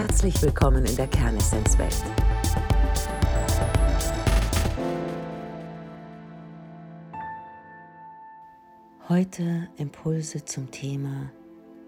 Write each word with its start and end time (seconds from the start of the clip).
Herzlich 0.00 0.40
willkommen 0.40 0.86
in 0.86 0.96
der 0.96 1.08
Kernessenzwelt. 1.08 2.02
Heute 9.10 9.68
Impulse 9.76 10.42
zum 10.46 10.70
Thema 10.70 11.30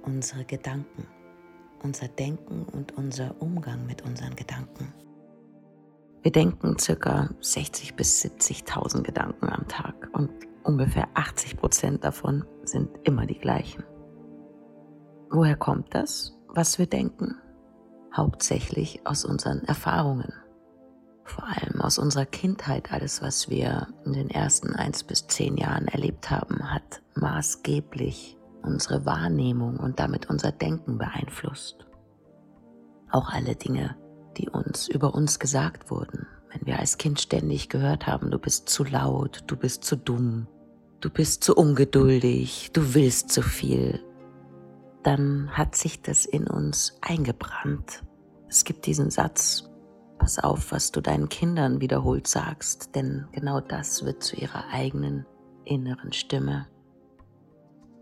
unsere 0.02 0.44
Gedanken, 0.44 1.06
unser 1.82 2.06
Denken 2.06 2.64
und 2.64 2.92
unser 2.98 3.34
Umgang 3.40 3.86
mit 3.86 4.02
unseren 4.02 4.36
Gedanken. 4.36 4.92
Wir 6.20 6.32
denken 6.32 6.76
ca. 6.76 7.30
60.000 7.40 7.96
bis 7.96 8.22
70.000 8.22 9.04
Gedanken 9.04 9.48
am 9.48 9.66
Tag 9.68 10.10
und 10.12 10.30
ungefähr 10.64 11.08
80 11.14 11.56
Prozent 11.56 12.04
davon 12.04 12.44
sind 12.64 12.90
immer 13.04 13.24
die 13.24 13.38
gleichen. 13.38 13.84
Woher 15.30 15.56
kommt 15.56 15.94
das, 15.94 16.38
was 16.48 16.78
wir 16.78 16.86
denken? 16.86 17.36
Hauptsächlich 18.14 19.06
aus 19.06 19.24
unseren 19.24 19.64
Erfahrungen. 19.64 20.32
Vor 21.24 21.44
allem 21.44 21.80
aus 21.80 21.98
unserer 21.98 22.26
Kindheit. 22.26 22.92
Alles, 22.92 23.22
was 23.22 23.48
wir 23.48 23.88
in 24.04 24.12
den 24.12 24.28
ersten 24.28 24.74
eins 24.74 25.04
bis 25.04 25.26
zehn 25.28 25.56
Jahren 25.56 25.88
erlebt 25.88 26.30
haben, 26.30 26.72
hat 26.72 27.02
maßgeblich 27.14 28.36
unsere 28.62 29.06
Wahrnehmung 29.06 29.78
und 29.78 29.98
damit 29.98 30.28
unser 30.28 30.52
Denken 30.52 30.98
beeinflusst. 30.98 31.86
Auch 33.10 33.30
alle 33.30 33.56
Dinge, 33.56 33.96
die 34.36 34.48
uns 34.48 34.88
über 34.88 35.14
uns 35.14 35.38
gesagt 35.38 35.90
wurden. 35.90 36.26
Wenn 36.50 36.66
wir 36.66 36.78
als 36.78 36.98
Kind 36.98 37.20
ständig 37.20 37.68
gehört 37.68 38.06
haben, 38.06 38.30
du 38.30 38.38
bist 38.38 38.68
zu 38.68 38.84
laut, 38.84 39.44
du 39.46 39.56
bist 39.56 39.84
zu 39.84 39.96
dumm, 39.96 40.48
du 41.00 41.08
bist 41.08 41.44
zu 41.44 41.54
ungeduldig, 41.54 42.70
du 42.72 42.94
willst 42.94 43.30
zu 43.30 43.42
viel, 43.42 44.00
dann 45.02 45.50
hat 45.52 45.74
sich 45.74 46.02
das 46.02 46.24
in 46.24 46.46
uns 46.46 46.98
eingebrannt. 47.00 48.04
Es 48.48 48.64
gibt 48.64 48.86
diesen 48.86 49.10
Satz, 49.10 49.70
pass 50.18 50.38
auf, 50.38 50.72
was 50.72 50.92
du 50.92 51.00
deinen 51.00 51.28
Kindern 51.28 51.80
wiederholt 51.80 52.26
sagst, 52.26 52.94
denn 52.94 53.26
genau 53.32 53.60
das 53.60 54.04
wird 54.04 54.22
zu 54.22 54.36
ihrer 54.36 54.68
eigenen 54.70 55.26
inneren 55.64 56.12
Stimme. 56.12 56.66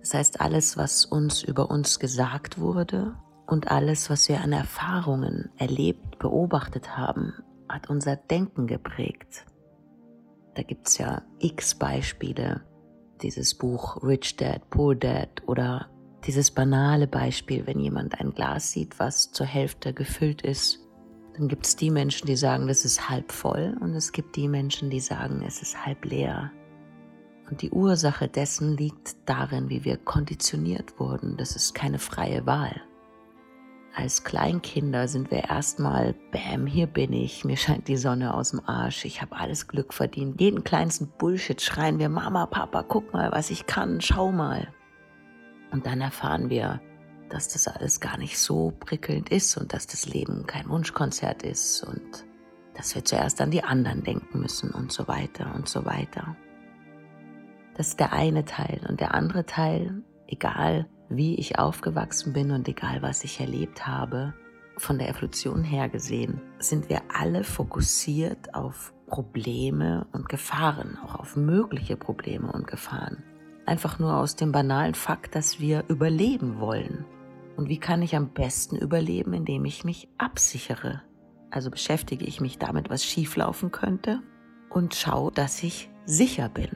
Das 0.00 0.14
heißt, 0.14 0.40
alles, 0.40 0.76
was 0.76 1.04
uns 1.04 1.42
über 1.42 1.70
uns 1.70 1.98
gesagt 1.98 2.58
wurde 2.58 3.16
und 3.46 3.70
alles, 3.70 4.10
was 4.10 4.28
wir 4.28 4.40
an 4.40 4.52
Erfahrungen 4.52 5.50
erlebt, 5.56 6.18
beobachtet 6.18 6.96
haben, 6.96 7.34
hat 7.68 7.90
unser 7.90 8.16
Denken 8.16 8.66
geprägt. 8.66 9.46
Da 10.54 10.62
gibt 10.62 10.88
es 10.88 10.98
ja 10.98 11.22
x 11.38 11.74
Beispiele. 11.74 12.62
Dieses 13.22 13.54
Buch 13.54 14.02
Rich 14.02 14.36
Dad, 14.36 14.68
Poor 14.70 14.94
Dad 14.94 15.42
oder 15.46 15.88
dieses 16.26 16.50
banale 16.50 17.06
Beispiel, 17.06 17.66
wenn 17.66 17.80
jemand 17.80 18.20
ein 18.20 18.32
Glas 18.32 18.72
sieht, 18.72 18.98
was 18.98 19.32
zur 19.32 19.46
Hälfte 19.46 19.92
gefüllt 19.92 20.42
ist, 20.42 20.80
dann 21.36 21.48
gibt 21.48 21.66
es 21.66 21.76
die 21.76 21.90
Menschen, 21.90 22.26
die 22.26 22.36
sagen, 22.36 22.66
das 22.66 22.84
ist 22.84 23.08
halb 23.08 23.32
voll 23.32 23.76
und 23.80 23.94
es 23.94 24.12
gibt 24.12 24.36
die 24.36 24.48
Menschen, 24.48 24.90
die 24.90 25.00
sagen, 25.00 25.42
es 25.46 25.62
ist 25.62 25.86
halb 25.86 26.04
leer. 26.04 26.50
Und 27.50 27.62
die 27.62 27.70
Ursache 27.70 28.28
dessen 28.28 28.76
liegt 28.76 29.16
darin, 29.26 29.70
wie 29.70 29.84
wir 29.84 29.96
konditioniert 29.96 31.00
wurden. 31.00 31.36
Das 31.36 31.56
ist 31.56 31.74
keine 31.74 31.98
freie 31.98 32.46
Wahl. 32.46 32.80
Als 33.94 34.22
Kleinkinder 34.22 35.08
sind 35.08 35.32
wir 35.32 35.44
erstmal, 35.50 36.14
bäm, 36.30 36.66
hier 36.66 36.86
bin 36.86 37.12
ich, 37.12 37.44
mir 37.44 37.56
scheint 37.56 37.88
die 37.88 37.96
Sonne 37.96 38.34
aus 38.34 38.50
dem 38.50 38.60
Arsch, 38.64 39.04
ich 39.04 39.20
habe 39.20 39.34
alles 39.34 39.66
Glück 39.66 39.92
verdient. 39.92 40.40
Jeden 40.40 40.62
kleinsten 40.62 41.08
Bullshit 41.18 41.60
schreien 41.60 41.98
wir, 41.98 42.08
Mama, 42.08 42.46
Papa, 42.46 42.84
guck 42.86 43.12
mal, 43.12 43.32
was 43.32 43.50
ich 43.50 43.66
kann, 43.66 44.00
schau 44.00 44.30
mal. 44.30 44.68
Und 45.70 45.86
dann 45.86 46.00
erfahren 46.00 46.50
wir, 46.50 46.80
dass 47.28 47.48
das 47.48 47.68
alles 47.68 48.00
gar 48.00 48.18
nicht 48.18 48.38
so 48.38 48.72
prickelnd 48.80 49.30
ist 49.30 49.56
und 49.56 49.72
dass 49.72 49.86
das 49.86 50.06
Leben 50.06 50.46
kein 50.46 50.68
Wunschkonzert 50.68 51.42
ist 51.42 51.82
und 51.84 52.24
dass 52.74 52.94
wir 52.94 53.04
zuerst 53.04 53.40
an 53.40 53.50
die 53.50 53.62
anderen 53.62 54.02
denken 54.02 54.40
müssen 54.40 54.70
und 54.70 54.92
so 54.92 55.06
weiter 55.06 55.54
und 55.54 55.68
so 55.68 55.84
weiter. 55.84 56.36
Das 57.76 57.88
ist 57.88 58.00
der 58.00 58.12
eine 58.12 58.44
Teil. 58.44 58.84
Und 58.88 59.00
der 59.00 59.14
andere 59.14 59.46
Teil, 59.46 60.02
egal 60.26 60.86
wie 61.08 61.36
ich 61.36 61.58
aufgewachsen 61.58 62.32
bin 62.32 62.50
und 62.50 62.68
egal 62.68 63.02
was 63.02 63.24
ich 63.24 63.40
erlebt 63.40 63.86
habe, 63.86 64.34
von 64.76 64.98
der 64.98 65.08
Evolution 65.08 65.62
her 65.62 65.88
gesehen, 65.88 66.40
sind 66.58 66.88
wir 66.88 67.02
alle 67.14 67.44
fokussiert 67.44 68.54
auf 68.54 68.94
Probleme 69.06 70.06
und 70.12 70.28
Gefahren, 70.28 70.98
auch 71.04 71.16
auf 71.16 71.36
mögliche 71.36 71.96
Probleme 71.96 72.50
und 72.50 72.66
Gefahren. 72.66 73.22
Einfach 73.70 74.00
nur 74.00 74.16
aus 74.16 74.34
dem 74.34 74.50
banalen 74.50 74.96
Fakt, 74.96 75.36
dass 75.36 75.60
wir 75.60 75.84
überleben 75.86 76.58
wollen. 76.58 77.04
Und 77.56 77.68
wie 77.68 77.78
kann 77.78 78.02
ich 78.02 78.16
am 78.16 78.30
besten 78.30 78.74
überleben, 78.74 79.32
indem 79.32 79.64
ich 79.64 79.84
mich 79.84 80.08
absichere? 80.18 81.02
Also 81.52 81.70
beschäftige 81.70 82.24
ich 82.24 82.40
mich 82.40 82.58
damit, 82.58 82.90
was 82.90 83.04
schieflaufen 83.04 83.70
könnte 83.70 84.22
und 84.70 84.96
schaue, 84.96 85.30
dass 85.30 85.62
ich 85.62 85.88
sicher 86.04 86.48
bin. 86.48 86.70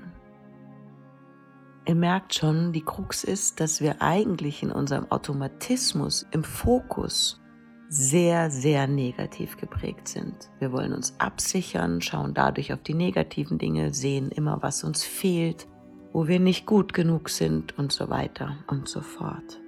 Ihr 1.84 1.96
merkt 1.96 2.32
schon, 2.32 2.72
die 2.72 2.84
Krux 2.84 3.24
ist, 3.24 3.58
dass 3.58 3.80
wir 3.80 4.00
eigentlich 4.00 4.62
in 4.62 4.70
unserem 4.70 5.10
Automatismus 5.10 6.24
im 6.30 6.44
Fokus 6.44 7.40
sehr, 7.88 8.52
sehr 8.52 8.86
negativ 8.86 9.56
geprägt 9.56 10.06
sind. 10.06 10.48
Wir 10.60 10.70
wollen 10.70 10.92
uns 10.92 11.18
absichern, 11.18 12.00
schauen 12.00 12.34
dadurch 12.34 12.72
auf 12.72 12.84
die 12.84 12.94
negativen 12.94 13.58
Dinge, 13.58 13.92
sehen 13.92 14.30
immer, 14.30 14.62
was 14.62 14.84
uns 14.84 15.02
fehlt, 15.02 15.66
wo 16.14 16.28
wir 16.28 16.38
nicht 16.38 16.64
gut 16.64 16.94
genug 16.94 17.28
sind 17.28 17.76
und 17.76 17.92
so 17.92 18.08
weiter 18.08 18.56
und 18.68 18.88
so 18.88 19.00
fort. 19.02 19.60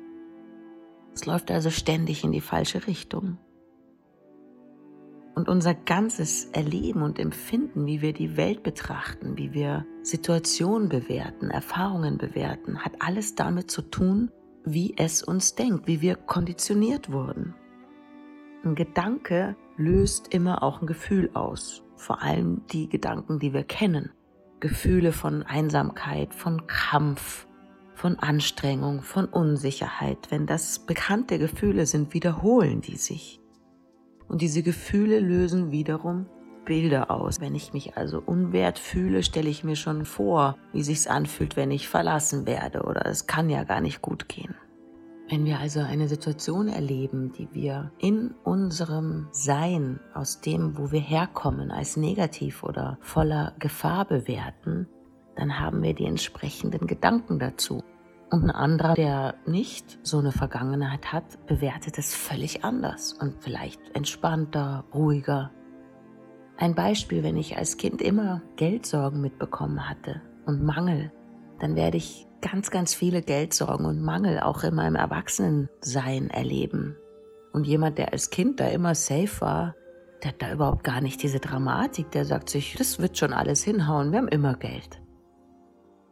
Es 1.13 1.27
läuft 1.27 1.51
also 1.51 1.71
ständig 1.71 2.23
in 2.23 2.31
die 2.31 2.41
falsche 2.41 2.87
Richtung. 2.87 3.37
Und 5.35 5.49
unser 5.49 5.75
ganzes 5.75 6.45
Erleben 6.53 7.03
und 7.03 7.19
Empfinden, 7.19 7.85
wie 7.87 8.01
wir 8.01 8.13
die 8.13 8.37
Welt 8.37 8.63
betrachten, 8.63 9.37
wie 9.37 9.53
wir 9.53 9.85
Situationen 10.03 10.89
bewerten, 10.89 11.51
Erfahrungen 11.51 12.17
bewerten, 12.17 12.79
hat 12.79 13.03
alles 13.03 13.35
damit 13.35 13.71
zu 13.71 13.83
tun, 13.83 14.31
wie 14.65 14.95
es 14.97 15.25
uns 15.25 15.57
denkt, 15.57 15.89
wie 15.89 16.01
wir 16.01 16.15
konditioniert 16.15 17.11
wurden. 17.11 17.55
Ein 18.65 18.77
Gedanke 18.77 19.57
löst 19.77 20.33
immer 20.33 20.63
auch 20.63 20.81
ein 20.81 20.87
Gefühl 20.87 21.29
aus, 21.35 21.83
vor 21.97 22.23
allem 22.23 22.63
die 22.69 22.89
Gedanken, 22.89 23.41
die 23.41 23.53
wir 23.53 23.65
kennen. 23.65 24.13
Gefühle 24.61 25.13
von 25.13 25.43
Einsamkeit, 25.43 26.35
von 26.35 26.67
Kampf, 26.67 27.47
von 27.95 28.19
Anstrengung, 28.19 29.03
von 29.03 29.27
Unsicherheit. 29.27 30.31
Wenn 30.31 30.47
das 30.47 30.79
bekannte 30.81 31.39
Gefühle 31.39 31.87
sind, 31.87 32.15
wiederholen 32.15 32.81
die 32.81 32.97
sich. 32.97 33.41
Und 34.29 34.43
diese 34.43 34.63
Gefühle 34.63 35.21
lösen 35.21 35.73
wiederum 35.73 36.27
Bilder 36.65 37.11
aus. 37.11 37.41
Wenn 37.41 37.55
ich 37.55 37.73
mich 37.73 37.97
also 37.97 38.23
unwert 38.25 38.79
fühle, 38.79 39.23
stelle 39.23 39.49
ich 39.49 39.65
mir 39.65 39.77
schon 39.77 40.05
vor, 40.05 40.57
wie 40.73 40.83
sich's 40.83 41.07
anfühlt, 41.07 41.57
wenn 41.57 41.71
ich 41.71 41.89
verlassen 41.89 42.47
werde 42.47 42.83
oder 42.83 43.07
es 43.07 43.27
kann 43.27 43.49
ja 43.49 43.65
gar 43.65 43.81
nicht 43.81 44.03
gut 44.03 44.29
gehen. 44.29 44.55
Wenn 45.29 45.45
wir 45.45 45.59
also 45.59 45.81
eine 45.81 46.07
Situation 46.07 46.69
erleben, 46.69 47.33
die 47.33 47.49
wir 47.53 47.91
in 47.99 48.33
unserem 48.45 49.27
Sein, 49.33 49.99
aus 50.15 50.41
dem, 50.41 50.79
wo 50.79 50.93
wir 50.93 51.01
herkommen, 51.01 51.73
als 51.73 51.97
negativ 51.97 52.63
oder 52.63 52.97
voller 53.01 53.55
Gefahr 53.59 54.05
bewerten, 54.05 54.87
dann 55.35 55.59
haben 55.59 55.83
wir 55.83 55.95
die 55.95 56.07
entsprechenden 56.07 56.87
Gedanken 56.87 57.41
dazu. 57.41 57.83
Und 58.31 58.45
ein 58.45 58.51
anderer, 58.51 58.95
der 58.95 59.35
nicht 59.47 59.99
so 60.03 60.19
eine 60.19 60.33
Vergangenheit 60.33 61.13
hat, 61.13 61.47
bewertet 61.47 61.99
es 61.99 62.15
völlig 62.15 62.65
anders 62.65 63.13
und 63.13 63.43
vielleicht 63.43 63.81
entspannter, 63.95 64.85
ruhiger. 64.95 65.51
Ein 66.57 66.75
Beispiel, 66.75 67.23
wenn 67.23 67.37
ich 67.37 67.57
als 67.57 67.77
Kind 67.77 68.01
immer 68.01 68.43
Geldsorgen 68.57 69.21
mitbekommen 69.21 69.89
hatte 69.89 70.23
und 70.47 70.63
Mangel, 70.63 71.13
dann 71.59 71.75
werde 71.75 71.97
ich 71.97 72.27
ganz, 72.51 72.71
ganz 72.71 72.95
viele 72.95 73.23
Geldsorgen 73.23 73.87
und 73.87 74.01
Mangel 74.01 74.39
auch 74.39 74.63
in 74.63 74.75
meinem 74.75 74.95
Erwachsenensein 74.95 76.31
erleben. 76.31 76.97
Und 77.53 77.67
jemand, 77.67 77.99
der 77.99 78.13
als 78.13 78.31
Kind 78.31 78.61
da 78.61 78.69
immer 78.69 78.95
safe 78.95 79.41
war, 79.41 79.75
der 80.23 80.31
hat 80.31 80.43
da 80.43 80.53
überhaupt 80.53 80.85
gar 80.85 81.01
nicht 81.01 81.23
diese 81.23 81.41
Dramatik. 81.41 82.13
Der 82.13 82.25
sagt 82.25 82.49
sich, 82.49 82.77
das 82.77 83.01
wird 83.01 83.19
schon 83.19 83.33
alles 83.33 83.65
hinhauen, 83.65 84.13
wir 84.13 84.19
haben 84.19 84.29
immer 84.29 84.55
Geld. 84.55 85.03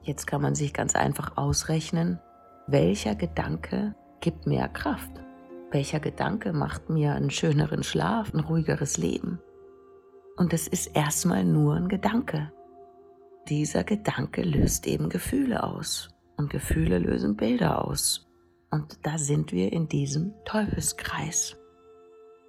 Jetzt 0.02 0.26
kann 0.26 0.42
man 0.42 0.54
sich 0.54 0.74
ganz 0.74 0.96
einfach 0.96 1.36
ausrechnen, 1.36 2.18
welcher 2.66 3.14
Gedanke 3.14 3.94
gibt 4.20 4.46
mehr 4.46 4.68
Kraft? 4.68 5.12
Welcher 5.70 6.00
Gedanke 6.00 6.52
macht 6.52 6.90
mir 6.90 7.12
einen 7.12 7.30
schöneren 7.30 7.82
Schlaf, 7.82 8.34
ein 8.34 8.40
ruhigeres 8.40 8.96
Leben? 8.96 9.40
Und 10.36 10.52
es 10.52 10.66
ist 10.66 10.96
erstmal 10.96 11.44
nur 11.44 11.74
ein 11.74 11.88
Gedanke. 11.88 12.52
Dieser 13.48 13.84
Gedanke 13.84 14.42
löst 14.42 14.86
eben 14.86 15.08
Gefühle 15.08 15.62
aus. 15.62 16.13
Und 16.36 16.50
Gefühle 16.50 16.98
lösen 16.98 17.36
Bilder 17.36 17.84
aus. 17.84 18.26
Und 18.70 18.98
da 19.06 19.18
sind 19.18 19.52
wir 19.52 19.72
in 19.72 19.88
diesem 19.88 20.34
Teufelskreis. 20.44 21.56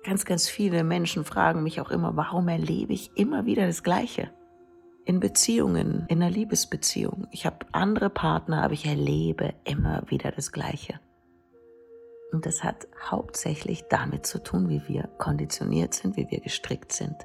Ganz, 0.03 0.25
ganz 0.25 0.47
viele 0.47 0.83
Menschen 0.83 1.23
fragen 1.25 1.63
mich 1.63 1.81
auch 1.81 1.89
immer, 1.89 2.15
warum 2.15 2.47
erlebe 2.47 2.93
ich 2.93 3.11
immer 3.15 3.45
wieder 3.45 3.65
das 3.65 3.83
Gleiche? 3.83 4.31
In 5.05 5.19
Beziehungen, 5.19 6.05
in 6.07 6.21
einer 6.21 6.31
Liebesbeziehung. 6.31 7.27
Ich 7.31 7.45
habe 7.45 7.65
andere 7.71 8.09
Partner, 8.09 8.63
aber 8.63 8.73
ich 8.73 8.85
erlebe 8.85 9.53
immer 9.63 10.03
wieder 10.09 10.31
das 10.31 10.51
Gleiche. 10.51 10.99
Und 12.31 12.45
das 12.45 12.63
hat 12.63 12.87
hauptsächlich 13.09 13.85
damit 13.89 14.25
zu 14.25 14.43
tun, 14.43 14.69
wie 14.69 14.87
wir 14.87 15.03
konditioniert 15.17 15.93
sind, 15.93 16.17
wie 16.17 16.29
wir 16.29 16.39
gestrickt 16.39 16.91
sind. 16.91 17.15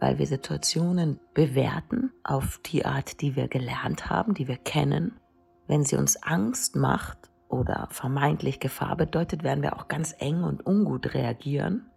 Weil 0.00 0.18
wir 0.18 0.26
Situationen 0.26 1.20
bewerten 1.34 2.12
auf 2.24 2.58
die 2.64 2.84
Art, 2.84 3.20
die 3.20 3.36
wir 3.36 3.48
gelernt 3.48 4.08
haben, 4.08 4.34
die 4.34 4.48
wir 4.48 4.56
kennen. 4.56 5.20
Wenn 5.66 5.84
sie 5.84 5.96
uns 5.96 6.22
Angst 6.22 6.76
macht 6.76 7.30
oder 7.48 7.88
vermeintlich 7.90 8.60
Gefahr 8.60 8.96
bedeutet, 8.96 9.42
werden 9.42 9.62
wir 9.62 9.76
auch 9.76 9.88
ganz 9.88 10.14
eng 10.18 10.42
und 10.42 10.66
ungut 10.66 11.14
reagieren. 11.14 11.90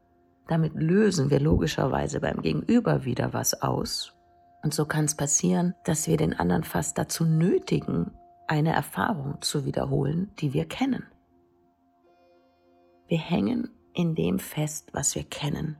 Damit 0.47 0.73
lösen 0.75 1.29
wir 1.29 1.39
logischerweise 1.39 2.19
beim 2.19 2.41
Gegenüber 2.41 3.05
wieder 3.05 3.33
was 3.33 3.61
aus. 3.61 4.13
Und 4.63 4.73
so 4.73 4.85
kann 4.85 5.05
es 5.05 5.15
passieren, 5.15 5.75
dass 5.85 6.07
wir 6.07 6.17
den 6.17 6.37
anderen 6.37 6.63
fast 6.63 6.97
dazu 6.97 7.23
nötigen, 7.23 8.11
eine 8.47 8.73
Erfahrung 8.73 9.41
zu 9.41 9.65
wiederholen, 9.65 10.31
die 10.39 10.53
wir 10.53 10.65
kennen. 10.65 11.05
Wir 13.07 13.19
hängen 13.19 13.69
in 13.93 14.15
dem 14.15 14.39
fest, 14.39 14.89
was 14.93 15.15
wir 15.15 15.23
kennen. 15.23 15.77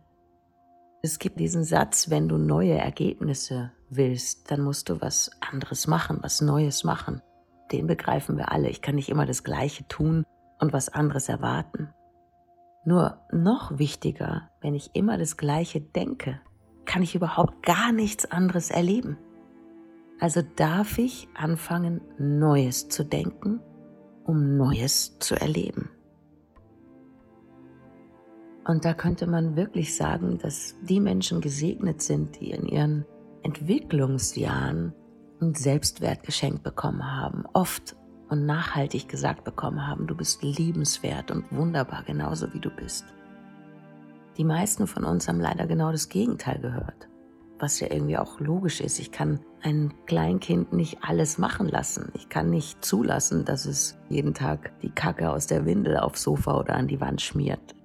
Es 1.02 1.20
gibt 1.20 1.40
diesen 1.40 1.64
Satz, 1.64 2.10
wenn 2.10 2.28
du 2.28 2.38
neue 2.38 2.78
Ergebnisse 2.78 3.72
willst, 3.90 4.52
dann 4.52 4.62
musst 4.62 4.90
du 4.90 5.02
was 5.02 5.32
anderes 5.40 5.88
machen, 5.88 6.20
was 6.22 6.42
Neues 6.42 6.84
machen. 6.84 7.22
Den 7.72 7.88
begreifen 7.88 8.38
wir 8.38 8.52
alle. 8.52 8.70
Ich 8.70 8.82
kann 8.82 8.96
nicht 8.96 9.10
immer 9.10 9.26
das 9.26 9.44
Gleiche 9.44 9.88
tun 9.88 10.26
und 10.60 10.74
was 10.74 10.90
anderes 10.90 11.30
erwarten. 11.30 11.94
Nur 12.86 13.20
noch 13.32 13.78
wichtiger, 13.78 14.50
wenn 14.62 14.74
ich 14.74 14.92
immer 14.94 15.18
das 15.18 15.38
Gleiche 15.38 15.82
denke, 15.82 16.40
kann 16.86 17.04
ich 17.04 17.16
überhaupt 17.16 17.64
gar 17.64 17.92
nichts 17.92 18.30
anderes 18.32 18.72
erleben. 18.72 19.18
Also 20.20 20.42
darf 20.56 20.98
ich 20.98 21.28
anfangen, 21.34 22.02
Neues 22.18 22.90
zu 22.90 23.06
denken, 23.06 23.62
um 24.26 24.58
Neues 24.58 25.18
zu 25.20 25.36
erleben. 25.36 25.90
Und 28.66 28.86
da 28.86 28.94
könnte 28.94 29.28
man 29.28 29.56
wirklich 29.56 29.96
sagen, 29.96 30.38
dass 30.38 30.76
die 30.82 31.00
Menschen 31.00 31.42
gesegnet 31.42 32.02
sind, 32.02 32.40
die 32.40 32.52
in 32.52 32.68
ihren 32.68 33.06
Entwicklungsjahren 33.44 34.94
ein 35.42 35.56
Selbstwert 35.56 36.24
geschenkt 36.24 36.64
bekommen 36.64 37.12
haben, 37.12 37.46
oft 37.54 37.96
und 38.30 38.46
nachhaltig 38.46 39.08
gesagt 39.08 39.44
bekommen 39.44 39.88
haben, 39.88 40.08
du 40.08 40.16
bist 40.16 40.44
liebenswert 40.44 41.32
und 41.32 41.52
wunderbar, 41.52 42.04
genauso 42.04 42.54
wie 42.54 42.60
du 42.60 42.70
bist. 42.70 43.06
Die 44.38 44.44
meisten 44.44 44.88
von 44.88 45.04
uns 45.04 45.28
haben 45.28 45.40
leider 45.40 45.68
genau 45.68 45.92
das 45.92 46.10
Gegenteil 46.10 46.60
gehört, 46.60 47.10
was 47.58 47.80
ja 47.80 47.92
irgendwie 47.92 48.18
auch 48.18 48.40
logisch 48.40 48.80
ist. 48.80 49.00
Ich 49.00 49.12
kann 49.12 49.40
ein 49.62 49.94
Kleinkind 50.06 50.72
nicht 50.72 51.00
alles 51.02 51.38
machen 51.38 51.68
lassen. 51.68 52.12
Ich 52.14 52.30
kann 52.30 52.50
nicht 52.50 52.86
zulassen, 52.86 53.44
dass 53.44 53.66
es 53.66 53.98
jeden 54.08 54.34
Tag 54.34 54.72
die 54.82 54.92
Kacke 54.92 55.30
aus 55.30 55.48
der 55.48 55.66
Windel 55.66 55.98
aufs 55.98 56.24
Sofa 56.24 56.58
oder 56.58 56.76
an 56.76 56.88
die 56.88 57.02
Wand 57.02 57.22
schmiert. 57.22 57.76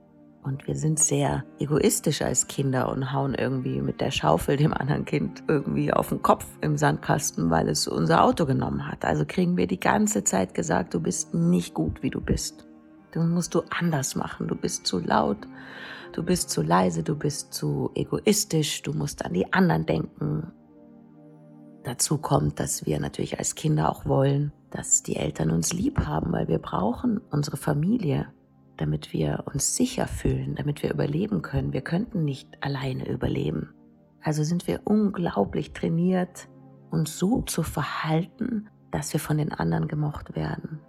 Und 0.45 0.67
wir 0.67 0.77
sind 0.77 0.99
sehr 0.99 1.43
egoistisch 1.59 2.21
als 2.21 2.47
Kinder 2.49 2.91
und 2.91 3.15
hauen 3.15 3.35
irgendwie 3.35 3.81
mit 3.81 4.03
der 4.03 4.11
Schaufel 4.11 4.59
dem 4.59 4.75
anderen 4.75 5.07
Kind 5.07 5.43
irgendwie 5.49 5.91
auf 5.91 6.11
den 6.11 6.21
Kopf 6.21 6.47
im 6.61 6.77
Sandkasten, 6.77 7.49
weil 7.49 7.67
es 7.67 7.89
unser 7.89 8.23
Auto 8.23 8.45
genommen 8.45 8.87
hat. 8.87 9.07
Also 9.07 9.25
kriegen 9.27 9.57
wir 9.57 9.67
die 9.67 9.81
ganze 9.81 10.23
Zeit 10.23 10.53
gesagt, 10.53 10.93
du 10.93 11.01
bist 11.01 11.33
nicht 11.33 11.73
gut, 11.73 12.03
wie 12.03 12.11
du 12.11 12.21
bist. 12.21 12.67
Du 13.13 13.21
musst 13.23 13.55
du 13.55 13.63
anders 13.71 14.17
machen. 14.17 14.47
Du 14.47 14.55
bist 14.55 14.87
zu 14.87 14.99
laut, 14.99 15.49
du 16.13 16.23
bist 16.23 16.51
zu 16.51 16.61
leise, 16.61 17.03
du 17.03 17.17
bist 17.17 17.55
zu 17.55 17.91
egoistisch, 17.95 18.83
du 18.83 18.93
musst 18.93 19.25
an 19.25 19.33
die 19.33 19.51
anderen 19.51 19.87
denken. 19.87 20.53
Dazu 21.85 22.19
kommt, 22.19 22.61
dass 22.61 22.85
wir 22.85 23.01
natürlich 23.01 23.39
als 23.39 23.55
Kinder 23.55 23.89
auch 23.89 24.05
wollen, 24.05 24.53
dass 24.71 25.03
die 25.03 25.17
Eltern 25.17 25.51
uns 25.51 25.73
lieb 25.73 26.01
haben, 26.01 26.33
weil 26.33 26.49
wir 26.49 26.59
brauchen 26.59 27.19
unsere 27.31 27.57
Familie 27.57 28.27
damit 28.77 29.13
wir 29.13 29.45
uns 29.53 29.77
sicher 29.77 30.07
fühlen, 30.07 30.55
damit 30.55 30.83
wir 30.83 30.93
überleben 30.93 31.43
können. 31.43 31.73
Wir 31.73 31.83
könnten 31.83 32.25
nicht 32.25 32.49
alleine 32.61 33.09
überleben. 33.09 33.75
Also 34.21 34.43
sind 34.43 34.67
wir 34.67 34.81
unglaublich 34.85 35.73
trainiert, 35.73 36.49
uns 36.91 37.19
so 37.19 37.43
zu 37.43 37.63
verhalten, 37.63 38.69
dass 38.91 39.13
wir 39.13 39.21
von 39.21 39.39
den 39.39 39.53
anderen 39.53 39.89
gemocht 39.89 40.35
werden. 40.35 40.81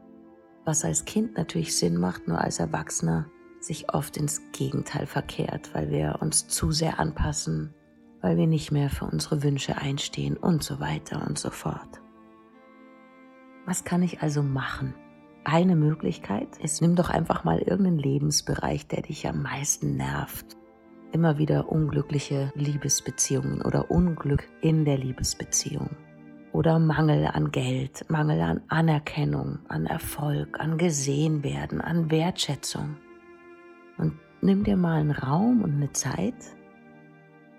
Was 0.63 0.85
als 0.85 1.05
Kind 1.05 1.37
natürlich 1.37 1.77
Sinn 1.77 1.97
macht, 1.97 2.27
nur 2.27 2.39
als 2.39 2.59
Erwachsener 2.59 3.29
sich 3.59 3.93
oft 3.93 4.17
ins 4.17 4.41
Gegenteil 4.51 5.05
verkehrt, 5.05 5.73
weil 5.73 5.89
wir 5.89 6.19
uns 6.21 6.47
zu 6.47 6.71
sehr 6.71 6.99
anpassen, 6.99 7.73
weil 8.21 8.37
wir 8.37 8.47
nicht 8.47 8.71
mehr 8.71 8.89
für 8.89 9.05
unsere 9.05 9.43
Wünsche 9.43 9.77
einstehen 9.77 10.37
und 10.37 10.63
so 10.63 10.79
weiter 10.79 11.25
und 11.27 11.37
so 11.37 11.49
fort. 11.49 12.01
Was 13.65 13.83
kann 13.83 14.03
ich 14.03 14.21
also 14.21 14.43
machen? 14.43 14.93
Eine 15.47 15.75
Möglichkeit 15.75 16.57
ist, 16.57 16.81
nimm 16.81 16.95
doch 16.95 17.11
einfach 17.11 17.43
mal 17.43 17.59
irgendeinen 17.59 17.99
Lebensbereich, 17.99 18.87
der 18.87 19.03
dich 19.03 19.27
am 19.27 19.43
meisten 19.43 19.95
nervt. 19.95 20.57
Immer 21.11 21.37
wieder 21.37 21.69
unglückliche 21.71 22.51
Liebesbeziehungen 22.55 23.61
oder 23.61 23.91
Unglück 23.91 24.49
in 24.61 24.85
der 24.85 24.97
Liebesbeziehung. 24.97 25.91
Oder 26.51 26.79
Mangel 26.79 27.27
an 27.27 27.51
Geld, 27.51 28.09
Mangel 28.09 28.41
an 28.41 28.61
Anerkennung, 28.69 29.59
an 29.67 29.85
Erfolg, 29.85 30.59
an 30.59 30.79
Gesehenwerden, 30.79 31.79
an 31.79 32.09
Wertschätzung. 32.09 32.97
Und 33.99 34.13
nimm 34.41 34.63
dir 34.63 34.77
mal 34.77 34.99
einen 34.99 35.11
Raum 35.11 35.61
und 35.61 35.75
eine 35.75 35.91
Zeit, 35.91 36.55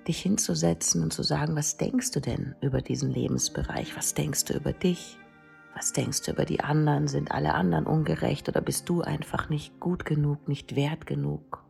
dich 0.09 0.21
hinzusetzen 0.23 1.05
und 1.05 1.13
zu 1.13 1.23
sagen, 1.23 1.55
was 1.55 1.77
denkst 1.77 2.11
du 2.11 2.21
denn 2.21 2.57
über 2.61 2.81
diesen 2.81 3.13
Lebensbereich? 3.13 3.97
Was 3.97 4.15
denkst 4.15 4.47
du 4.47 4.55
über 4.55 4.73
dich? 4.73 5.19
Was 5.77 5.93
denkst 5.93 6.23
du 6.23 6.33
über 6.33 6.47
die 6.47 6.61
anderen? 6.61 7.07
Sind 7.07 7.33
alle 7.33 7.53
anderen 7.53 7.87
ungerecht 7.87 8.49
oder 8.49 8.63
bist 8.63 8.89
du 8.89 9.03
einfach 9.03 9.51
nicht 9.51 9.79
gut 9.79 10.07
genug, 10.07 10.49
nicht 10.49 10.75
wert 10.75 11.07
genug? 11.07 11.63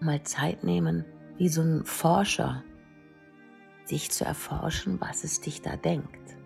Mal 0.00 0.22
Zeit 0.24 0.64
nehmen, 0.64 1.06
wie 1.38 1.48
so 1.48 1.62
ein 1.62 1.86
Forscher, 1.86 2.62
dich 3.90 4.10
zu 4.10 4.26
erforschen, 4.26 5.00
was 5.00 5.24
es 5.24 5.40
dich 5.40 5.62
da 5.62 5.76
denkt. 5.76 6.36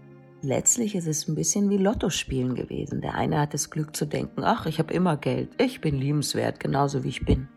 Letztlich 0.43 0.95
ist 0.95 1.09
es 1.09 1.27
ein 1.27 1.35
bisschen 1.35 1.71
wie 1.71 1.77
Lottospielen 1.77 2.55
gewesen. 2.55 3.01
Der 3.01 3.15
eine 3.17 3.41
hat 3.41 3.53
das 3.53 3.71
Glück 3.71 3.97
zu 3.97 4.07
denken, 4.07 4.45
ach, 4.45 4.67
ich 4.67 4.79
habe 4.79 4.95
immer 4.95 5.17
Geld, 5.17 5.51
ich 5.59 5.81
bin 5.81 5.97
liebenswert, 5.97 6.61
genauso 6.61 7.03
wie 7.03 7.09
ich 7.09 7.25
bin. 7.25 7.49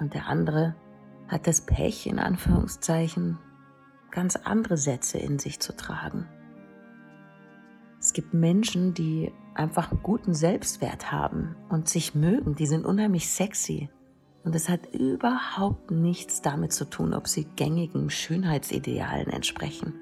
Und 0.00 0.12
der 0.14 0.26
andere 0.26 0.74
hat 1.28 1.46
das 1.46 1.60
Pech, 1.60 2.08
in 2.08 2.18
Anführungszeichen, 2.18 3.38
ganz 4.10 4.34
andere 4.34 4.76
Sätze 4.76 5.18
in 5.18 5.38
sich 5.38 5.60
zu 5.60 5.76
tragen. 5.76 6.26
Es 8.02 8.12
gibt 8.12 8.34
Menschen, 8.34 8.94
die 8.94 9.30
einfach 9.54 9.92
einen 9.92 10.02
guten 10.02 10.34
Selbstwert 10.34 11.12
haben 11.12 11.54
und 11.68 11.88
sich 11.88 12.16
mögen. 12.16 12.56
Die 12.56 12.66
sind 12.66 12.84
unheimlich 12.84 13.28
sexy. 13.30 13.90
Und 14.42 14.56
es 14.56 14.68
hat 14.68 14.92
überhaupt 14.92 15.92
nichts 15.92 16.42
damit 16.42 16.72
zu 16.72 16.90
tun, 16.90 17.14
ob 17.14 17.28
sie 17.28 17.44
gängigen 17.54 18.10
Schönheitsidealen 18.10 19.28
entsprechen. 19.28 19.94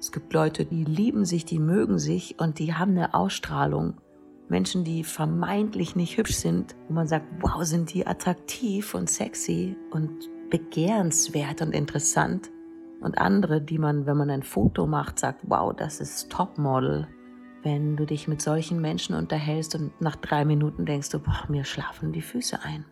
Es 0.00 0.10
gibt 0.10 0.32
Leute, 0.32 0.64
die 0.64 0.82
lieben 0.82 1.24
sich, 1.24 1.44
die 1.44 1.60
mögen 1.60 2.00
sich 2.00 2.40
und 2.40 2.58
die 2.58 2.74
haben 2.74 2.90
eine 2.90 3.14
Ausstrahlung. 3.14 4.00
Menschen, 4.48 4.82
die 4.82 5.04
vermeintlich 5.04 5.94
nicht 5.94 6.18
hübsch 6.18 6.34
sind, 6.34 6.74
wo 6.88 6.94
man 6.94 7.06
sagt, 7.06 7.26
wow, 7.40 7.62
sind 7.62 7.94
die 7.94 8.04
attraktiv 8.04 8.96
und 8.96 9.08
sexy 9.08 9.76
und 9.92 10.28
begehrenswert 10.50 11.62
und 11.62 11.72
interessant. 11.72 12.50
Und 13.00 13.16
andere, 13.18 13.60
die 13.62 13.78
man, 13.78 14.06
wenn 14.06 14.16
man 14.16 14.30
ein 14.30 14.42
Foto 14.42 14.88
macht, 14.88 15.20
sagt, 15.20 15.42
wow, 15.44 15.72
das 15.72 16.00
ist 16.00 16.30
Topmodel 16.30 17.06
wenn 17.64 17.96
du 17.96 18.04
dich 18.04 18.28
mit 18.28 18.42
solchen 18.42 18.80
Menschen 18.80 19.14
unterhältst 19.14 19.74
und 19.74 19.98
nach 20.00 20.16
drei 20.16 20.44
Minuten 20.44 20.84
denkst 20.84 21.08
du, 21.08 21.18
boah, 21.18 21.46
mir 21.48 21.64
schlafen 21.64 22.12
die 22.12 22.22
Füße 22.22 22.62
ein. 22.62 22.84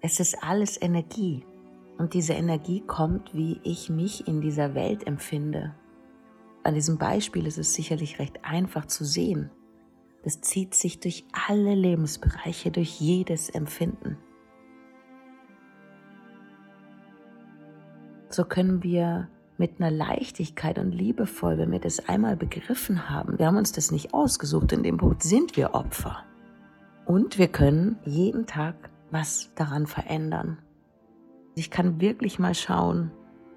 Es 0.00 0.20
ist 0.20 0.42
alles 0.42 0.80
Energie. 0.80 1.44
Und 1.98 2.14
diese 2.14 2.34
Energie 2.34 2.80
kommt, 2.86 3.34
wie 3.34 3.60
ich 3.64 3.90
mich 3.90 4.28
in 4.28 4.40
dieser 4.40 4.74
Welt 4.74 5.04
empfinde. 5.04 5.74
An 6.62 6.74
diesem 6.74 6.96
Beispiel 6.96 7.46
ist 7.46 7.58
es 7.58 7.74
sicherlich 7.74 8.20
recht 8.20 8.44
einfach 8.44 8.86
zu 8.86 9.04
sehen. 9.04 9.50
Das 10.22 10.40
zieht 10.40 10.74
sich 10.74 11.00
durch 11.00 11.24
alle 11.32 11.74
Lebensbereiche, 11.74 12.70
durch 12.70 13.00
jedes 13.00 13.50
Empfinden. 13.50 14.16
So 18.28 18.44
können 18.44 18.84
wir 18.84 19.28
mit 19.58 19.80
einer 19.80 19.90
Leichtigkeit 19.90 20.78
und 20.78 20.92
liebevoll, 20.92 21.58
wenn 21.58 21.72
wir 21.72 21.80
das 21.80 22.08
einmal 22.08 22.36
begriffen 22.36 23.10
haben. 23.10 23.38
Wir 23.38 23.46
haben 23.46 23.56
uns 23.56 23.72
das 23.72 23.90
nicht 23.90 24.14
ausgesucht, 24.14 24.72
in 24.72 24.82
dem 24.82 24.96
Punkt 24.96 25.22
sind 25.22 25.56
wir 25.56 25.74
Opfer. 25.74 26.24
Und 27.04 27.38
wir 27.38 27.48
können 27.48 27.98
jeden 28.04 28.46
Tag 28.46 28.90
was 29.10 29.50
daran 29.54 29.86
verändern. 29.86 30.58
Ich 31.54 31.70
kann 31.70 32.00
wirklich 32.00 32.38
mal 32.38 32.54
schauen, 32.54 33.10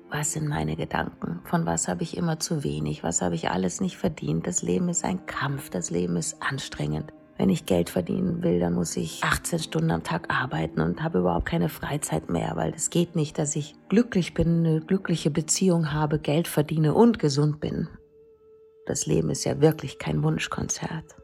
was 0.09 0.33
sind 0.33 0.47
meine 0.47 0.75
Gedanken? 0.75 1.39
Von 1.45 1.65
was 1.65 1.87
habe 1.87 2.03
ich 2.03 2.17
immer 2.17 2.39
zu 2.39 2.63
wenig? 2.63 3.03
Was 3.03 3.21
habe 3.21 3.35
ich 3.35 3.49
alles 3.49 3.79
nicht 3.79 3.97
verdient? 3.97 4.45
Das 4.47 4.61
Leben 4.61 4.89
ist 4.89 5.05
ein 5.05 5.25
Kampf, 5.25 5.69
das 5.69 5.89
Leben 5.89 6.17
ist 6.17 6.41
anstrengend. 6.41 7.13
Wenn 7.41 7.49
ich 7.49 7.65
Geld 7.65 7.89
verdienen 7.89 8.43
will, 8.43 8.59
dann 8.59 8.75
muss 8.75 8.95
ich 8.95 9.23
18 9.23 9.57
Stunden 9.57 9.89
am 9.89 10.03
Tag 10.03 10.31
arbeiten 10.31 10.79
und 10.79 11.01
habe 11.01 11.17
überhaupt 11.17 11.47
keine 11.47 11.69
Freizeit 11.69 12.29
mehr, 12.29 12.55
weil 12.55 12.71
es 12.71 12.91
geht 12.91 13.15
nicht, 13.15 13.39
dass 13.39 13.55
ich 13.55 13.73
glücklich 13.89 14.35
bin, 14.35 14.59
eine 14.59 14.79
glückliche 14.79 15.31
Beziehung 15.31 15.91
habe, 15.91 16.19
Geld 16.19 16.47
verdiene 16.47 16.93
und 16.93 17.17
gesund 17.17 17.59
bin. 17.59 17.89
Das 18.85 19.07
Leben 19.07 19.31
ist 19.31 19.43
ja 19.43 19.59
wirklich 19.59 19.97
kein 19.97 20.21
Wunschkonzert. 20.21 21.15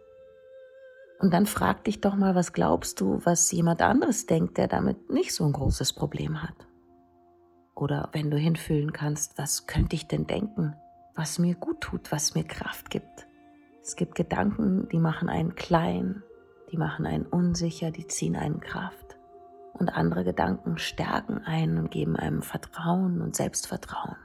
Und 1.19 1.35
dann 1.35 1.45
frag 1.45 1.83
dich 1.83 2.01
doch 2.01 2.15
mal, 2.15 2.33
was 2.33 2.51
glaubst 2.51 2.99
du, 2.99 3.21
was 3.23 3.51
jemand 3.51 3.83
anderes 3.83 4.25
denkt, 4.25 4.57
der 4.57 4.67
damit 4.67 5.11
nicht 5.11 5.35
so 5.35 5.45
ein 5.45 5.53
großes 5.53 5.93
Problem 5.93 6.41
hat? 6.41 6.55
Oder 7.75 8.09
wenn 8.13 8.31
du 8.31 8.37
hinfühlen 8.37 8.91
kannst, 8.91 9.37
was 9.37 9.67
könnte 9.67 9.95
ich 9.95 10.07
denn 10.07 10.25
denken, 10.25 10.75
was 11.13 11.37
mir 11.37 11.53
gut 11.53 11.79
tut, 11.81 12.11
was 12.11 12.33
mir 12.33 12.43
Kraft 12.43 12.89
gibt? 12.89 13.26
Es 13.87 13.95
gibt 13.95 14.15
Gedanken, 14.15 14.89
die 14.89 14.99
machen 14.99 15.29
einen 15.29 15.55
klein, 15.55 16.21
die 16.69 16.77
machen 16.77 17.05
einen 17.05 17.25
unsicher, 17.25 17.89
die 17.89 18.05
ziehen 18.05 18.35
einen 18.35 18.59
Kraft. 18.59 19.17
Und 19.71 19.87
andere 19.87 20.25
Gedanken 20.25 20.77
stärken 20.77 21.37
einen 21.37 21.77
und 21.77 21.89
geben 21.89 22.17
einem 22.17 22.41
Vertrauen 22.41 23.21
und 23.21 23.33
Selbstvertrauen. 23.33 24.17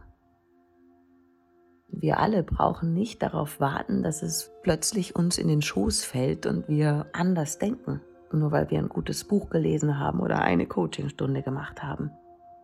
Wir 1.87 2.19
alle 2.19 2.43
brauchen 2.43 2.93
nicht 2.93 3.23
darauf 3.23 3.61
warten, 3.61 4.03
dass 4.03 4.25
es 4.25 4.51
plötzlich 4.65 5.15
uns 5.15 5.39
in 5.39 5.47
den 5.47 5.63
Schoß 5.63 6.05
fällt 6.05 6.47
und 6.47 6.69
wir 6.69 7.07
anders 7.13 7.61
denken, 7.61 8.01
nur 8.33 8.51
weil 8.51 8.69
wir 8.69 8.81
ein 8.81 8.89
gutes 8.89 9.23
Buch 9.23 9.49
gelesen 9.49 9.97
haben 9.97 10.19
oder 10.19 10.41
eine 10.41 10.67
Coachingstunde 10.67 11.45
gemacht 11.45 11.85
haben. 11.85 12.11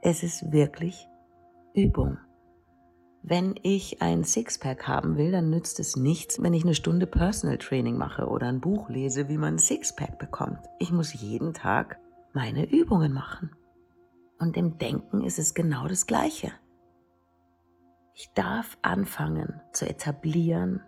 Es 0.02 0.24
ist 0.24 0.50
wirklich 0.50 1.08
Übung. 1.74 2.18
Wenn 3.22 3.54
ich 3.62 4.00
ein 4.00 4.24
Sixpack 4.24 4.86
haben 4.86 5.16
will, 5.16 5.32
dann 5.32 5.50
nützt 5.50 5.80
es 5.80 5.96
nichts, 5.96 6.42
wenn 6.42 6.54
ich 6.54 6.64
eine 6.64 6.74
Stunde 6.74 7.06
Personal 7.06 7.58
Training 7.58 7.96
mache 7.96 8.26
oder 8.26 8.46
ein 8.46 8.60
Buch 8.60 8.88
lese, 8.88 9.28
wie 9.28 9.38
man 9.38 9.54
ein 9.54 9.58
Sixpack 9.58 10.18
bekommt. 10.18 10.60
Ich 10.78 10.92
muss 10.92 11.12
jeden 11.12 11.52
Tag 11.52 11.98
meine 12.32 12.70
Übungen 12.70 13.12
machen. 13.12 13.50
Und 14.38 14.56
im 14.56 14.78
Denken 14.78 15.24
ist 15.24 15.38
es 15.38 15.54
genau 15.54 15.88
das 15.88 16.06
Gleiche. 16.06 16.52
Ich 18.14 18.30
darf 18.34 18.78
anfangen 18.82 19.60
zu 19.72 19.88
etablieren, 19.88 20.80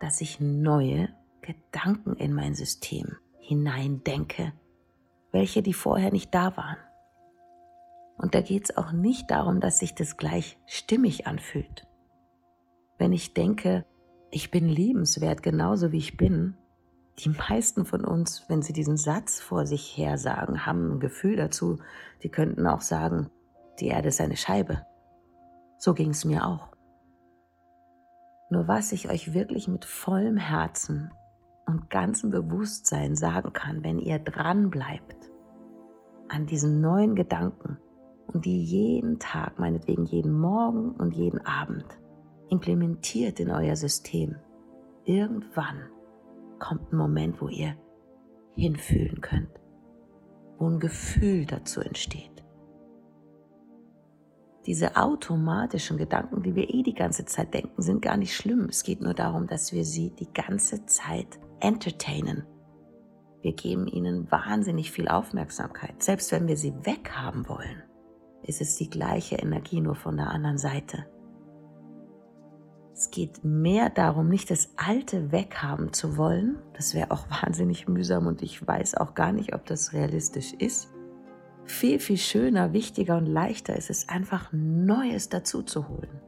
dass 0.00 0.20
ich 0.20 0.40
neue 0.40 1.08
Gedanken 1.42 2.14
in 2.14 2.32
mein 2.32 2.54
System 2.54 3.16
hineindenke, 3.38 4.52
welche 5.32 5.62
die 5.62 5.74
vorher 5.74 6.12
nicht 6.12 6.34
da 6.34 6.56
waren. 6.56 6.76
Und 8.16 8.34
da 8.34 8.40
geht 8.40 8.64
es 8.64 8.76
auch 8.76 8.92
nicht 8.92 9.30
darum, 9.30 9.60
dass 9.60 9.78
sich 9.78 9.94
das 9.94 10.16
gleich 10.16 10.58
stimmig 10.66 11.26
anfühlt. 11.26 11.86
Wenn 12.98 13.12
ich 13.12 13.34
denke, 13.34 13.84
ich 14.30 14.50
bin 14.50 14.68
liebenswert 14.68 15.42
genauso 15.42 15.92
wie 15.92 15.98
ich 15.98 16.16
bin, 16.16 16.56
die 17.18 17.28
meisten 17.28 17.84
von 17.84 18.04
uns, 18.04 18.44
wenn 18.48 18.62
sie 18.62 18.72
diesen 18.72 18.96
Satz 18.96 19.40
vor 19.40 19.66
sich 19.66 19.96
her 19.96 20.18
sagen, 20.18 20.66
haben 20.66 20.92
ein 20.92 21.00
Gefühl 21.00 21.36
dazu, 21.36 21.78
die 22.22 22.28
könnten 22.28 22.66
auch 22.66 22.80
sagen, 22.80 23.30
die 23.78 23.88
Erde 23.88 24.08
ist 24.08 24.20
eine 24.20 24.36
Scheibe. 24.36 24.84
So 25.78 25.94
ging 25.94 26.10
es 26.10 26.24
mir 26.24 26.46
auch. 26.46 26.68
Nur 28.50 28.68
was 28.68 28.92
ich 28.92 29.08
euch 29.10 29.34
wirklich 29.34 29.68
mit 29.68 29.84
vollem 29.84 30.36
Herzen 30.36 31.12
und 31.66 31.90
ganzem 31.90 32.30
Bewusstsein 32.30 33.16
sagen 33.16 33.52
kann, 33.52 33.82
wenn 33.84 33.98
ihr 33.98 34.18
dran 34.18 34.70
bleibt 34.70 35.30
an 36.28 36.46
diesen 36.46 36.80
neuen 36.80 37.14
Gedanken 37.14 37.78
und 38.26 38.44
die 38.44 38.62
jeden 38.62 39.18
Tag, 39.18 39.58
meinetwegen 39.58 40.04
jeden 40.04 40.32
Morgen 40.32 40.92
und 40.92 41.14
jeden 41.14 41.44
Abend 41.46 41.86
implementiert 42.48 43.40
in 43.40 43.50
euer 43.50 43.76
System, 43.76 44.36
irgendwann 45.04 45.88
kommt 46.58 46.92
ein 46.92 46.96
Moment, 46.96 47.40
wo 47.40 47.48
ihr 47.48 47.76
hinfühlen 48.54 49.20
könnt, 49.20 49.60
wo 50.58 50.68
ein 50.68 50.80
Gefühl 50.80 51.46
dazu 51.46 51.80
entsteht 51.80 52.34
diese 54.66 54.96
automatischen 54.96 55.98
Gedanken, 55.98 56.42
die 56.42 56.54
wir 56.54 56.72
eh 56.72 56.82
die 56.82 56.94
ganze 56.94 57.26
Zeit 57.26 57.52
denken, 57.52 57.82
sind 57.82 58.00
gar 58.00 58.16
nicht 58.16 58.34
schlimm. 58.34 58.66
Es 58.70 58.82
geht 58.82 59.02
nur 59.02 59.12
darum, 59.12 59.46
dass 59.46 59.72
wir 59.72 59.84
sie 59.84 60.10
die 60.10 60.32
ganze 60.32 60.86
Zeit 60.86 61.38
entertainen. 61.60 62.46
Wir 63.42 63.52
geben 63.52 63.86
ihnen 63.86 64.30
wahnsinnig 64.30 64.90
viel 64.90 65.08
Aufmerksamkeit. 65.08 66.02
Selbst 66.02 66.32
wenn 66.32 66.48
wir 66.48 66.56
sie 66.56 66.72
weghaben 66.82 67.46
wollen, 67.46 67.82
ist 68.44 68.60
es 68.60 68.76
die 68.76 68.90
gleiche 68.90 69.36
Energie 69.36 69.80
nur 69.80 69.94
von 69.94 70.16
der 70.16 70.30
anderen 70.30 70.58
Seite. 70.58 71.06
Es 72.92 73.10
geht 73.10 73.42
mehr 73.42 73.90
darum, 73.90 74.28
nicht 74.28 74.50
das 74.50 74.70
Alte 74.76 75.32
weghaben 75.32 75.92
zu 75.92 76.16
wollen. 76.16 76.58
Das 76.74 76.94
wäre 76.94 77.10
auch 77.10 77.28
wahnsinnig 77.42 77.88
mühsam 77.88 78.26
und 78.26 78.42
ich 78.42 78.64
weiß 78.64 78.96
auch 78.96 79.14
gar 79.14 79.32
nicht, 79.32 79.54
ob 79.54 79.66
das 79.66 79.92
realistisch 79.92 80.52
ist 80.52 80.94
viel, 81.66 81.98
viel 81.98 82.18
schöner, 82.18 82.72
wichtiger 82.72 83.16
und 83.16 83.26
leichter 83.26 83.76
ist 83.76 83.90
es 83.90 84.08
einfach 84.08 84.52
Neues 84.52 85.28
dazu 85.28 85.62
zu 85.62 85.88
holen. 85.88 86.20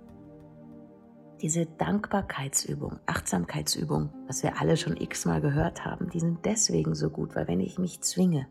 Diese 1.42 1.66
Dankbarkeitsübung, 1.66 2.98
Achtsamkeitsübung, 3.04 4.10
was 4.26 4.42
wir 4.42 4.60
alle 4.60 4.76
schon 4.76 4.96
x-mal 4.96 5.42
gehört 5.42 5.84
haben, 5.84 6.08
die 6.08 6.20
sind 6.20 6.44
deswegen 6.46 6.94
so 6.94 7.10
gut, 7.10 7.36
weil 7.36 7.46
wenn 7.46 7.60
ich 7.60 7.78
mich 7.78 8.00
zwinge, 8.00 8.46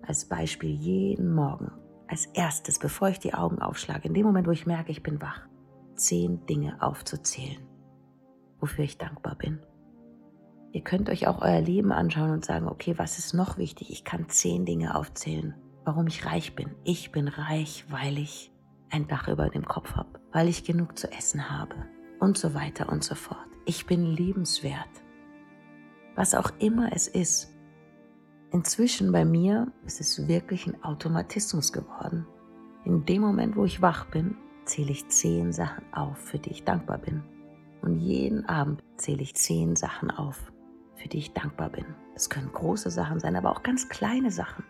als 0.00 0.24
Beispiel 0.24 0.70
jeden 0.70 1.34
Morgen, 1.34 1.70
als 2.12 2.26
erstes, 2.26 2.78
bevor 2.78 3.08
ich 3.08 3.20
die 3.20 3.32
Augen 3.32 3.62
aufschlage, 3.62 4.06
in 4.06 4.12
dem 4.12 4.26
Moment, 4.26 4.46
wo 4.46 4.50
ich 4.50 4.66
merke, 4.66 4.92
ich 4.92 5.02
bin 5.02 5.22
wach, 5.22 5.48
zehn 5.94 6.44
Dinge 6.44 6.76
aufzuzählen, 6.82 7.66
wofür 8.60 8.84
ich 8.84 8.98
dankbar 8.98 9.34
bin. 9.34 9.60
Ihr 10.72 10.82
könnt 10.82 11.08
euch 11.08 11.26
auch 11.26 11.40
euer 11.40 11.62
Leben 11.62 11.90
anschauen 11.90 12.30
und 12.30 12.44
sagen, 12.44 12.68
okay, 12.68 12.98
was 12.98 13.18
ist 13.18 13.32
noch 13.32 13.56
wichtig? 13.56 13.90
Ich 13.90 14.04
kann 14.04 14.28
zehn 14.28 14.66
Dinge 14.66 14.94
aufzählen, 14.94 15.54
warum 15.86 16.06
ich 16.06 16.26
reich 16.26 16.54
bin. 16.54 16.74
Ich 16.84 17.12
bin 17.12 17.28
reich, 17.28 17.86
weil 17.88 18.18
ich 18.18 18.52
ein 18.90 19.08
Dach 19.08 19.28
über 19.28 19.48
dem 19.48 19.64
Kopf 19.64 19.94
habe, 19.94 20.20
weil 20.32 20.48
ich 20.48 20.64
genug 20.64 20.98
zu 20.98 21.10
essen 21.10 21.48
habe 21.48 21.74
und 22.20 22.36
so 22.36 22.52
weiter 22.52 22.90
und 22.90 23.02
so 23.02 23.14
fort. 23.14 23.38
Ich 23.64 23.86
bin 23.86 24.04
liebenswert. 24.04 24.90
Was 26.14 26.34
auch 26.34 26.50
immer 26.58 26.92
es 26.92 27.08
ist. 27.08 27.51
Inzwischen 28.52 29.12
bei 29.12 29.24
mir 29.24 29.72
ist 29.86 30.00
es 30.00 30.28
wirklich 30.28 30.66
ein 30.66 30.84
Automatismus 30.84 31.72
geworden. 31.72 32.26
In 32.84 33.06
dem 33.06 33.22
Moment, 33.22 33.56
wo 33.56 33.64
ich 33.64 33.80
wach 33.80 34.06
bin, 34.06 34.36
zähle 34.66 34.92
ich 34.92 35.08
zehn 35.08 35.52
Sachen 35.52 35.84
auf, 35.92 36.18
für 36.18 36.38
die 36.38 36.50
ich 36.50 36.64
dankbar 36.64 36.98
bin. 36.98 37.22
Und 37.80 37.98
jeden 37.98 38.46
Abend 38.48 38.82
zähle 38.96 39.22
ich 39.22 39.34
zehn 39.34 39.74
Sachen 39.74 40.10
auf, 40.10 40.52
für 40.96 41.08
die 41.08 41.18
ich 41.18 41.32
dankbar 41.32 41.70
bin. 41.70 41.86
Es 42.14 42.28
können 42.28 42.52
große 42.52 42.90
Sachen 42.90 43.20
sein, 43.20 43.36
aber 43.36 43.50
auch 43.50 43.62
ganz 43.62 43.88
kleine 43.88 44.30
Sachen 44.30 44.64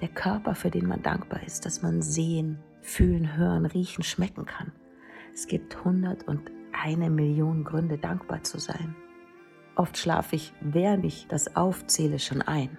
der 0.00 0.08
Körper, 0.08 0.54
für 0.54 0.70
den 0.70 0.86
man 0.86 1.02
dankbar 1.02 1.42
ist, 1.42 1.66
dass 1.66 1.82
man 1.82 2.02
sehen, 2.02 2.58
fühlen, 2.80 3.36
hören, 3.36 3.66
riechen, 3.66 4.04
schmecken 4.04 4.46
kann. 4.46 4.72
Es 5.34 5.46
gibt 5.46 5.84
hundert 5.84 6.28
und 6.28 6.50
eine 6.72 7.10
Million 7.10 7.64
Gründe, 7.64 7.98
dankbar 7.98 8.42
zu 8.42 8.58
sein. 8.58 8.94
Oft 9.74 9.98
schlafe 9.98 10.36
ich, 10.36 10.52
während 10.60 11.04
ich 11.04 11.26
das 11.28 11.56
aufzähle, 11.56 12.18
schon 12.18 12.42
ein. 12.42 12.78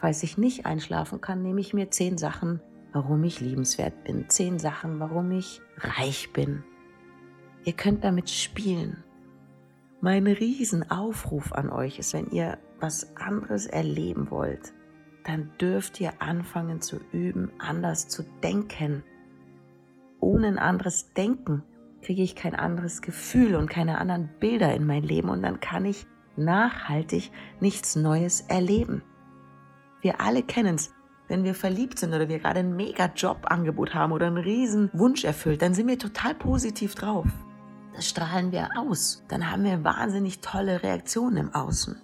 Falls 0.00 0.22
ich 0.22 0.38
nicht 0.38 0.64
einschlafen 0.64 1.20
kann, 1.20 1.42
nehme 1.42 1.60
ich 1.60 1.74
mir 1.74 1.90
zehn 1.90 2.16
Sachen, 2.16 2.60
warum 2.92 3.22
ich 3.22 3.40
liebenswert 3.40 4.04
bin, 4.04 4.28
zehn 4.28 4.58
Sachen, 4.58 4.98
warum 4.98 5.30
ich 5.30 5.60
reich 5.76 6.32
bin. 6.32 6.64
Ihr 7.64 7.74
könnt 7.74 8.02
damit 8.02 8.30
spielen. 8.30 9.04
Mein 10.00 10.26
Riesenaufruf 10.26 11.52
an 11.52 11.68
euch 11.68 11.98
ist, 11.98 12.14
wenn 12.14 12.30
ihr 12.30 12.56
was 12.80 13.14
anderes 13.16 13.66
erleben 13.66 14.30
wollt, 14.30 14.72
dann 15.24 15.50
dürft 15.60 16.00
ihr 16.00 16.22
anfangen 16.22 16.80
zu 16.80 16.98
üben, 17.12 17.52
anders 17.58 18.08
zu 18.08 18.22
denken. 18.42 19.02
Ohne 20.18 20.48
ein 20.48 20.58
anderes 20.58 21.12
Denken 21.12 21.62
kriege 22.00 22.22
ich 22.22 22.34
kein 22.34 22.54
anderes 22.54 23.02
Gefühl 23.02 23.54
und 23.54 23.68
keine 23.68 23.98
anderen 23.98 24.30
Bilder 24.40 24.74
in 24.74 24.86
mein 24.86 25.02
Leben 25.02 25.28
und 25.28 25.42
dann 25.42 25.60
kann 25.60 25.84
ich 25.84 26.06
nachhaltig 26.36 27.30
nichts 27.60 27.96
Neues 27.96 28.40
erleben. 28.40 29.02
Wir 30.00 30.20
alle 30.20 30.42
kennen 30.42 30.76
es. 30.76 30.92
Wenn 31.28 31.44
wir 31.44 31.54
verliebt 31.54 31.98
sind 31.98 32.12
oder 32.12 32.28
wir 32.28 32.40
gerade 32.40 32.60
ein 32.60 32.74
mega 32.74 33.06
Jobangebot 33.14 33.94
haben 33.94 34.12
oder 34.12 34.26
einen 34.26 34.38
riesen 34.38 34.90
Wunsch 34.92 35.24
erfüllt, 35.24 35.62
dann 35.62 35.74
sind 35.74 35.86
wir 35.86 35.98
total 35.98 36.34
positiv 36.34 36.94
drauf. 36.94 37.26
Das 37.94 38.08
strahlen 38.08 38.50
wir 38.50 38.70
aus. 38.76 39.22
Dann 39.28 39.50
haben 39.50 39.64
wir 39.64 39.84
wahnsinnig 39.84 40.40
tolle 40.40 40.82
Reaktionen 40.82 41.36
im 41.36 41.54
Außen. 41.54 42.00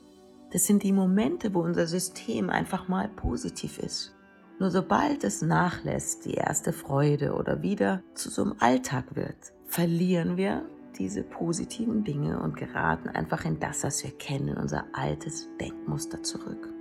Das 0.53 0.65
sind 0.65 0.83
die 0.83 0.93
Momente, 0.93 1.55
wo 1.55 1.61
unser 1.61 1.87
System 1.87 2.51
einfach 2.51 2.87
mal 2.87 3.09
positiv 3.09 3.79
ist. 3.79 4.15
Nur 4.59 4.71
sobald 4.71 5.25
es 5.25 5.43
nachlässt, 5.43 6.25
die 6.25 6.35
erste 6.35 6.73
Freude 6.73 7.35
oder 7.35 7.63
wieder 7.63 8.03
zu 8.15 8.31
so 8.31 8.43
einem 8.43 8.55
Alltag 8.61 9.17
wird, 9.17 9.53
verlieren 9.67 10.37
wir 10.37 10.65
diese 10.99 11.23
positiven 11.23 12.05
Dinge 12.05 12.41
und 12.41 12.57
geraten 12.57 13.09
einfach 13.09 13.45
in 13.45 13.61
das, 13.61 13.85
was 13.85 14.03
wir 14.03 14.13
kennen, 14.13 14.57
unser 14.57 14.85
altes 14.93 15.49
Denkmuster 15.61 16.23
zurück. 16.23 16.76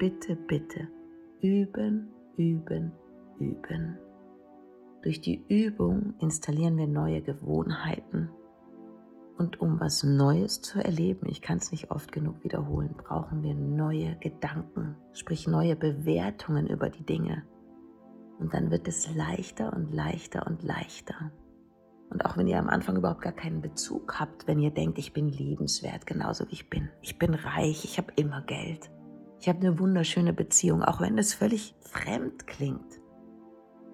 Bitte, 0.00 0.34
bitte, 0.34 0.88
üben, 1.42 2.08
üben, 2.38 2.90
üben. 3.38 3.98
Durch 5.02 5.20
die 5.20 5.44
Übung 5.46 6.14
installieren 6.20 6.78
wir 6.78 6.86
neue 6.86 7.20
Gewohnheiten 7.20 8.30
und 9.36 9.60
um 9.60 9.78
was 9.78 10.02
Neues 10.02 10.62
zu 10.62 10.82
erleben, 10.82 11.26
ich 11.28 11.42
kann 11.42 11.58
es 11.58 11.70
nicht 11.70 11.90
oft 11.90 12.12
genug 12.12 12.42
wiederholen, 12.42 12.94
brauchen 12.96 13.42
wir 13.42 13.54
neue 13.54 14.16
Gedanken, 14.20 14.96
sprich 15.12 15.46
neue 15.46 15.76
Bewertungen 15.76 16.66
über 16.66 16.88
die 16.88 17.04
Dinge. 17.04 17.44
Und 18.38 18.54
dann 18.54 18.70
wird 18.70 18.88
es 18.88 19.14
leichter 19.14 19.74
und 19.74 19.92
leichter 19.92 20.46
und 20.46 20.62
leichter. 20.62 21.30
Und 22.08 22.24
auch 22.24 22.38
wenn 22.38 22.46
ihr 22.46 22.58
am 22.58 22.70
Anfang 22.70 22.96
überhaupt 22.96 23.20
gar 23.20 23.34
keinen 23.34 23.60
Bezug 23.60 24.18
habt, 24.18 24.46
wenn 24.46 24.60
ihr 24.60 24.70
denkt, 24.70 24.96
ich 24.96 25.12
bin 25.12 25.28
liebenswert, 25.28 26.06
genauso 26.06 26.46
wie 26.48 26.54
ich 26.54 26.70
bin. 26.70 26.88
Ich 27.02 27.18
bin 27.18 27.34
reich, 27.34 27.84
ich 27.84 27.98
habe 27.98 28.14
immer 28.16 28.40
Geld. 28.40 28.90
Ich 29.40 29.48
habe 29.48 29.60
eine 29.60 29.78
wunderschöne 29.78 30.34
Beziehung, 30.34 30.82
auch 30.82 31.00
wenn 31.00 31.16
es 31.16 31.32
völlig 31.32 31.74
fremd 31.80 32.46
klingt. 32.46 33.00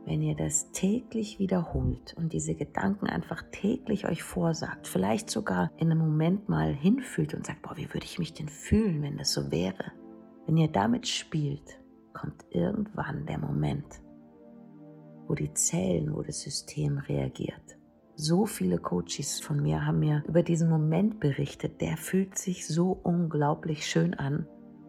Wenn 0.04 0.20
ihr 0.20 0.34
das 0.34 0.72
täglich 0.72 1.38
wiederholt 1.38 2.14
und 2.16 2.32
diese 2.32 2.56
Gedanken 2.56 3.06
einfach 3.06 3.44
täglich 3.52 4.08
euch 4.08 4.24
vorsagt, 4.24 4.88
vielleicht 4.88 5.30
sogar 5.30 5.70
in 5.76 5.90
einem 5.90 6.00
Moment 6.00 6.48
mal 6.48 6.72
hinfühlt 6.72 7.32
und 7.32 7.46
sagt, 7.46 7.62
boah, 7.62 7.76
wie 7.76 7.92
würde 7.94 8.06
ich 8.06 8.18
mich 8.18 8.32
denn 8.32 8.48
fühlen, 8.48 9.02
wenn 9.02 9.18
das 9.18 9.32
so 9.32 9.52
wäre? 9.52 9.92
Wenn 10.46 10.56
ihr 10.56 10.68
damit 10.68 11.06
spielt, 11.06 11.80
kommt 12.12 12.44
irgendwann 12.50 13.26
der 13.26 13.38
Moment, 13.38 14.00
wo 15.28 15.34
die 15.34 15.52
Zellen, 15.54 16.14
wo 16.14 16.22
das 16.22 16.40
System 16.40 16.98
reagiert. 16.98 17.78
So 18.16 18.46
viele 18.46 18.78
Coaches 18.78 19.40
von 19.40 19.62
mir 19.62 19.86
haben 19.86 20.00
mir 20.00 20.24
über 20.26 20.42
diesen 20.42 20.70
Moment 20.70 21.20
berichtet, 21.20 21.80
der 21.80 21.96
fühlt 21.96 22.36
sich 22.36 22.66
so 22.66 22.98
unglaublich 23.02 23.86
schön 23.86 24.14
an, 24.14 24.48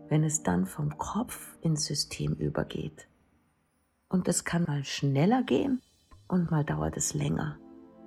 wenn 0.10 0.24
es 0.24 0.44
dann 0.44 0.66
vom 0.66 0.98
Kopf 0.98 1.58
ins 1.62 1.86
System 1.86 2.34
übergeht. 2.34 3.08
Und 4.10 4.28
es 4.28 4.46
kann 4.46 4.64
mal 4.64 4.84
schneller 4.84 5.44
gehen 5.44 5.82
und 6.28 6.50
mal 6.52 6.64
dauert 6.64 6.98
es 6.98 7.14
länger. 7.14 7.58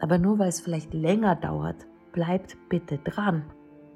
Aber 0.00 0.18
nur 0.18 0.38
weil 0.38 0.48
es 0.48 0.60
vielleicht 0.60 0.94
länger 0.94 1.36
dauert, 1.36 1.86
bleibt 2.12 2.56
bitte 2.68 2.98
dran. 2.98 3.44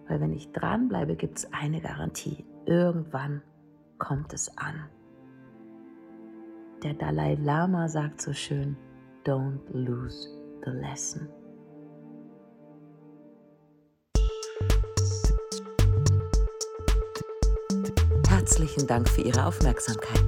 Weil 0.06 0.20
wenn 0.20 0.32
ich 0.32 0.52
dran 0.52 0.88
bleibe, 0.88 1.16
gibt 1.16 1.38
es 1.38 1.52
eine 1.52 1.80
Garantie. 1.80 2.44
Irgendwann 2.66 3.42
kommt 3.98 4.34
es 4.34 4.56
an. 4.58 4.88
Der 6.82 6.92
Dalai 6.92 7.36
Lama 7.36 7.88
sagt 7.88 8.20
so 8.20 8.34
schön, 8.34 8.76
don't 9.24 9.60
lose 9.72 10.28
the 10.64 10.70
lesson. 10.70 11.26
Herzlichen 18.54 18.86
Dank 18.86 19.08
für 19.08 19.22
Ihre 19.22 19.46
Aufmerksamkeit. 19.46 20.22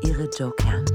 Ihre 0.00 0.30
Joe 0.30 0.50
Kern. 0.52 0.86